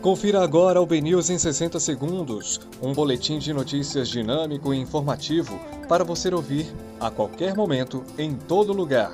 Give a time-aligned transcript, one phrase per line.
[0.00, 6.04] Confira agora o BNews em 60 segundos, um boletim de notícias dinâmico e informativo para
[6.04, 9.12] você ouvir a qualquer momento, em todo lugar.